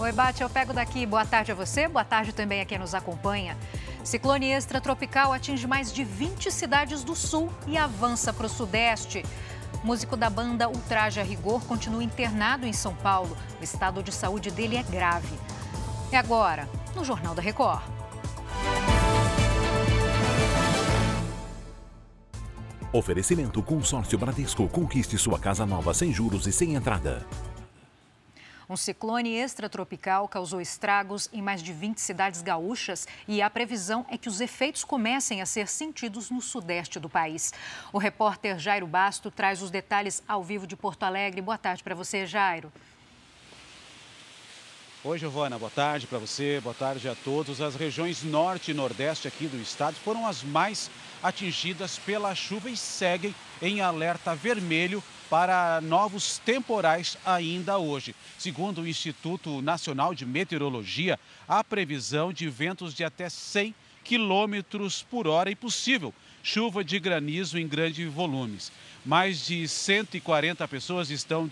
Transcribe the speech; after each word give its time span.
Oi, 0.00 0.12
Bate, 0.12 0.42
eu 0.42 0.48
pego 0.48 0.72
daqui. 0.72 1.04
Boa 1.04 1.26
tarde 1.26 1.50
a 1.50 1.54
você, 1.56 1.88
boa 1.88 2.04
tarde 2.04 2.32
também 2.32 2.60
a 2.60 2.64
quem 2.64 2.78
nos 2.78 2.94
acompanha. 2.94 3.56
Ciclone 4.04 4.52
extratropical 4.52 5.32
atinge 5.32 5.66
mais 5.66 5.92
de 5.92 6.04
20 6.04 6.52
cidades 6.52 7.02
do 7.02 7.16
sul 7.16 7.52
e 7.66 7.76
avança 7.76 8.32
para 8.32 8.46
o 8.46 8.48
sudeste. 8.48 9.24
Músico 9.82 10.16
da 10.16 10.30
banda 10.30 10.68
Ultraje 10.68 11.18
a 11.20 11.24
Rigor 11.24 11.64
continua 11.64 12.04
internado 12.04 12.64
em 12.64 12.72
São 12.72 12.94
Paulo. 12.94 13.36
O 13.60 13.64
estado 13.64 14.00
de 14.00 14.12
saúde 14.12 14.52
dele 14.52 14.76
é 14.76 14.84
grave. 14.84 15.36
E 16.12 16.16
agora, 16.16 16.68
no 16.94 17.04
Jornal 17.04 17.34
da 17.34 17.42
Record. 17.42 17.82
Oferecimento 22.92 23.60
Consórcio 23.64 24.16
Bradesco. 24.16 24.68
Conquiste 24.68 25.18
sua 25.18 25.40
casa 25.40 25.66
nova 25.66 25.92
sem 25.92 26.12
juros 26.12 26.46
e 26.46 26.52
sem 26.52 26.76
entrada. 26.76 27.26
Um 28.70 28.76
ciclone 28.76 29.34
extratropical 29.34 30.28
causou 30.28 30.60
estragos 30.60 31.30
em 31.32 31.40
mais 31.40 31.62
de 31.62 31.72
20 31.72 31.98
cidades 31.98 32.42
gaúchas 32.42 33.08
e 33.26 33.40
a 33.40 33.48
previsão 33.48 34.04
é 34.10 34.18
que 34.18 34.28
os 34.28 34.42
efeitos 34.42 34.84
comecem 34.84 35.40
a 35.40 35.46
ser 35.46 35.66
sentidos 35.68 36.30
no 36.30 36.42
sudeste 36.42 37.00
do 37.00 37.08
país. 37.08 37.54
O 37.90 37.96
repórter 37.96 38.58
Jairo 38.58 38.86
Basto 38.86 39.30
traz 39.30 39.62
os 39.62 39.70
detalhes 39.70 40.22
ao 40.28 40.44
vivo 40.44 40.66
de 40.66 40.76
Porto 40.76 41.04
Alegre. 41.04 41.40
Boa 41.40 41.56
tarde 41.56 41.82
para 41.82 41.94
você, 41.94 42.26
Jairo. 42.26 42.70
Oi, 45.02 45.16
Giovana, 45.16 45.58
boa 45.58 45.70
tarde 45.70 46.06
para 46.06 46.18
você, 46.18 46.60
boa 46.60 46.74
tarde 46.74 47.08
a 47.08 47.14
todos. 47.14 47.62
As 47.62 47.74
regiões 47.74 48.22
norte 48.22 48.72
e 48.72 48.74
nordeste 48.74 49.26
aqui 49.26 49.46
do 49.46 49.56
estado 49.56 49.94
foram 49.94 50.26
as 50.26 50.42
mais 50.42 50.90
atingidas 51.22 51.98
pela 51.98 52.34
chuva 52.34 52.70
e 52.70 52.76
seguem 52.76 53.34
em 53.60 53.80
alerta 53.80 54.34
vermelho 54.34 55.02
para 55.28 55.80
novos 55.80 56.38
temporais 56.38 57.18
ainda 57.24 57.78
hoje. 57.78 58.14
Segundo 58.38 58.82
o 58.82 58.88
Instituto 58.88 59.60
Nacional 59.60 60.14
de 60.14 60.24
Meteorologia, 60.24 61.18
há 61.46 61.62
previsão 61.62 62.32
de 62.32 62.48
ventos 62.48 62.94
de 62.94 63.04
até 63.04 63.28
100 63.28 63.74
quilômetros 64.02 65.02
por 65.02 65.26
hora 65.26 65.50
e 65.50 65.54
possível 65.54 66.14
chuva 66.42 66.82
de 66.82 66.98
granizo 66.98 67.58
em 67.58 67.68
grandes 67.68 68.10
volumes. 68.10 68.72
Mais 69.04 69.44
de 69.44 69.68
140 69.68 70.66
pessoas 70.66 71.10
estão 71.10 71.48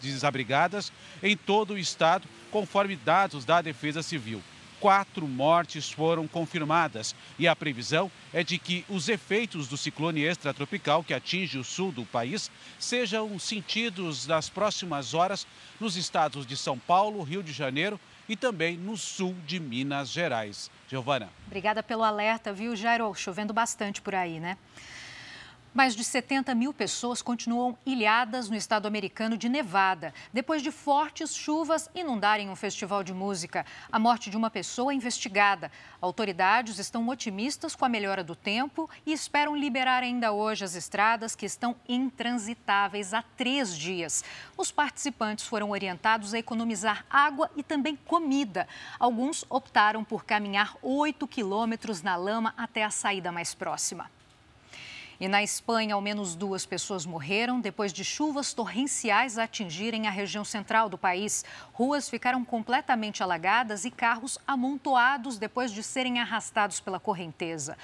desabrigadas 0.00 0.92
em 1.22 1.36
todo 1.36 1.74
o 1.74 1.78
estado, 1.78 2.28
conforme 2.50 2.94
dados 2.94 3.44
da 3.44 3.60
Defesa 3.60 4.02
Civil 4.02 4.42
quatro 4.80 5.26
mortes 5.26 5.90
foram 5.90 6.26
confirmadas 6.26 7.14
e 7.38 7.46
a 7.48 7.54
previsão 7.54 8.10
é 8.32 8.42
de 8.42 8.58
que 8.58 8.84
os 8.88 9.08
efeitos 9.08 9.68
do 9.68 9.76
ciclone 9.76 10.24
extratropical 10.24 11.02
que 11.02 11.14
atinge 11.14 11.58
o 11.58 11.64
sul 11.64 11.92
do 11.92 12.04
país 12.04 12.50
sejam 12.78 13.38
sentidos 13.38 14.26
nas 14.26 14.48
próximas 14.48 15.14
horas 15.14 15.46
nos 15.80 15.96
estados 15.96 16.46
de 16.46 16.56
São 16.56 16.78
Paulo, 16.78 17.22
Rio 17.22 17.42
de 17.42 17.52
Janeiro 17.52 17.98
e 18.28 18.36
também 18.36 18.76
no 18.76 18.96
sul 18.96 19.34
de 19.46 19.58
Minas 19.58 20.10
Gerais. 20.10 20.70
Giovana. 20.88 21.28
Obrigada 21.46 21.82
pelo 21.82 22.04
alerta, 22.04 22.52
viu, 22.52 22.76
Jairo? 22.76 23.12
Chovendo 23.14 23.52
bastante 23.52 24.00
por 24.00 24.14
aí, 24.14 24.38
né? 24.38 24.56
Mais 25.78 25.94
de 25.94 26.02
70 26.02 26.56
mil 26.56 26.74
pessoas 26.74 27.22
continuam 27.22 27.78
ilhadas 27.86 28.50
no 28.50 28.56
estado 28.56 28.88
americano 28.88 29.36
de 29.36 29.48
Nevada, 29.48 30.12
depois 30.32 30.60
de 30.60 30.72
fortes 30.72 31.32
chuvas 31.36 31.88
inundarem 31.94 32.50
um 32.50 32.56
festival 32.56 33.04
de 33.04 33.14
música. 33.14 33.64
A 33.92 33.96
morte 33.96 34.28
de 34.28 34.36
uma 34.36 34.50
pessoa 34.50 34.90
é 34.90 34.96
investigada. 34.96 35.70
Autoridades 36.00 36.80
estão 36.80 37.08
otimistas 37.08 37.76
com 37.76 37.84
a 37.84 37.88
melhora 37.88 38.24
do 38.24 38.34
tempo 38.34 38.90
e 39.06 39.12
esperam 39.12 39.54
liberar 39.54 40.02
ainda 40.02 40.32
hoje 40.32 40.64
as 40.64 40.74
estradas 40.74 41.36
que 41.36 41.46
estão 41.46 41.76
intransitáveis 41.88 43.14
há 43.14 43.22
três 43.36 43.78
dias. 43.78 44.24
Os 44.56 44.72
participantes 44.72 45.46
foram 45.46 45.70
orientados 45.70 46.34
a 46.34 46.40
economizar 46.40 47.06
água 47.08 47.48
e 47.56 47.62
também 47.62 47.94
comida. 47.94 48.66
Alguns 48.98 49.44
optaram 49.48 50.02
por 50.02 50.24
caminhar 50.24 50.74
8 50.82 51.24
quilômetros 51.28 52.02
na 52.02 52.16
lama 52.16 52.52
até 52.56 52.82
a 52.82 52.90
saída 52.90 53.30
mais 53.30 53.54
próxima. 53.54 54.17
E 55.20 55.26
na 55.26 55.42
Espanha, 55.42 55.96
ao 55.96 56.00
menos 56.00 56.36
duas 56.36 56.64
pessoas 56.64 57.04
morreram 57.04 57.60
depois 57.60 57.92
de 57.92 58.04
chuvas 58.04 58.52
torrenciais 58.52 59.36
atingirem 59.36 60.06
a 60.06 60.12
região 60.12 60.44
central 60.44 60.88
do 60.88 60.96
país. 60.96 61.44
Ruas 61.72 62.08
ficaram 62.08 62.44
completamente 62.44 63.20
alagadas 63.20 63.84
e 63.84 63.90
carros 63.90 64.38
amontoados 64.46 65.36
depois 65.36 65.72
de 65.72 65.82
serem 65.82 66.20
arrastados 66.20 66.78
pela 66.78 67.00
correnteza. 67.00 67.76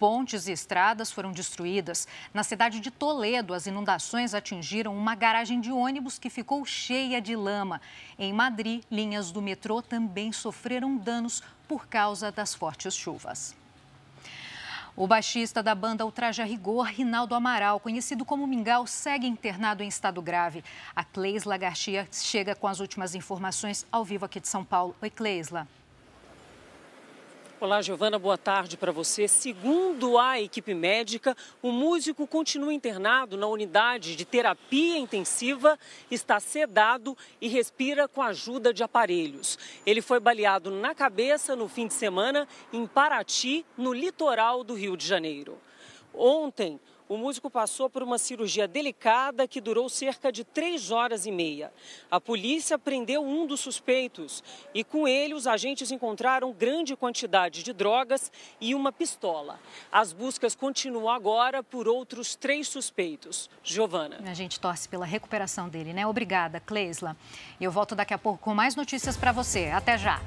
Pontes 0.00 0.48
e 0.48 0.52
estradas 0.52 1.12
foram 1.12 1.30
destruídas. 1.30 2.08
Na 2.34 2.42
cidade 2.42 2.80
de 2.80 2.90
Toledo, 2.90 3.54
as 3.54 3.68
inundações 3.68 4.34
atingiram 4.34 4.96
uma 4.96 5.14
garagem 5.14 5.60
de 5.60 5.70
ônibus 5.70 6.18
que 6.18 6.28
ficou 6.28 6.64
cheia 6.64 7.20
de 7.20 7.36
lama. 7.36 7.80
Em 8.18 8.32
Madrid, 8.32 8.82
linhas 8.90 9.30
do 9.30 9.40
metrô 9.40 9.80
também 9.80 10.32
sofreram 10.32 10.96
danos 10.96 11.40
por 11.68 11.86
causa 11.86 12.32
das 12.32 12.52
fortes 12.52 12.96
chuvas. 12.96 13.59
O 14.96 15.06
baixista 15.06 15.62
da 15.62 15.74
banda 15.74 16.04
Ultraja 16.04 16.44
Rigor, 16.44 16.86
Rinaldo 16.86 17.34
Amaral, 17.34 17.80
conhecido 17.80 18.24
como 18.24 18.46
Mingau, 18.46 18.86
segue 18.86 19.26
internado 19.26 19.82
em 19.82 19.88
estado 19.88 20.20
grave. 20.20 20.64
A 20.94 21.04
Cleisla 21.04 21.56
Garcia 21.56 22.08
chega 22.12 22.54
com 22.54 22.66
as 22.66 22.80
últimas 22.80 23.14
informações 23.14 23.86
ao 23.90 24.04
vivo 24.04 24.24
aqui 24.24 24.40
de 24.40 24.48
São 24.48 24.64
Paulo. 24.64 24.94
Oi, 25.00 25.10
Cleisla. 25.10 25.66
Olá, 27.60 27.82
Giovana, 27.82 28.18
boa 28.18 28.38
tarde 28.38 28.78
para 28.78 28.90
você. 28.90 29.28
Segundo 29.28 30.16
a 30.16 30.40
equipe 30.40 30.72
médica, 30.72 31.36
o 31.60 31.70
músico 31.70 32.26
continua 32.26 32.72
internado 32.72 33.36
na 33.36 33.46
unidade 33.46 34.16
de 34.16 34.24
terapia 34.24 34.96
intensiva, 34.96 35.78
está 36.10 36.40
sedado 36.40 37.14
e 37.38 37.48
respira 37.48 38.08
com 38.08 38.22
a 38.22 38.28
ajuda 38.28 38.72
de 38.72 38.82
aparelhos. 38.82 39.58
Ele 39.84 40.00
foi 40.00 40.18
baleado 40.18 40.70
na 40.70 40.94
cabeça 40.94 41.54
no 41.54 41.68
fim 41.68 41.86
de 41.86 41.92
semana 41.92 42.48
em 42.72 42.86
Paraty, 42.86 43.66
no 43.76 43.92
litoral 43.92 44.64
do 44.64 44.72
Rio 44.72 44.96
de 44.96 45.06
Janeiro. 45.06 45.58
Ontem, 46.14 46.80
o 47.10 47.16
músico 47.16 47.50
passou 47.50 47.90
por 47.90 48.04
uma 48.04 48.18
cirurgia 48.18 48.68
delicada 48.68 49.48
que 49.48 49.60
durou 49.60 49.88
cerca 49.88 50.30
de 50.30 50.44
três 50.44 50.92
horas 50.92 51.26
e 51.26 51.32
meia. 51.32 51.72
A 52.08 52.20
polícia 52.20 52.78
prendeu 52.78 53.24
um 53.24 53.48
dos 53.48 53.58
suspeitos 53.58 54.44
e, 54.72 54.84
com 54.84 55.08
ele, 55.08 55.34
os 55.34 55.44
agentes 55.44 55.90
encontraram 55.90 56.52
grande 56.52 56.94
quantidade 56.94 57.64
de 57.64 57.72
drogas 57.72 58.30
e 58.60 58.76
uma 58.76 58.92
pistola. 58.92 59.58
As 59.90 60.12
buscas 60.12 60.54
continuam 60.54 61.10
agora 61.10 61.64
por 61.64 61.88
outros 61.88 62.36
três 62.36 62.68
suspeitos. 62.68 63.50
Giovana. 63.64 64.20
A 64.24 64.34
gente 64.34 64.60
torce 64.60 64.88
pela 64.88 65.04
recuperação 65.04 65.68
dele, 65.68 65.92
né? 65.92 66.06
Obrigada, 66.06 66.60
Cleisla. 66.60 67.16
Eu 67.60 67.72
volto 67.72 67.96
daqui 67.96 68.14
a 68.14 68.18
pouco 68.18 68.38
com 68.38 68.54
mais 68.54 68.76
notícias 68.76 69.16
para 69.16 69.32
você. 69.32 69.70
Até 69.70 69.98
já. 69.98 70.22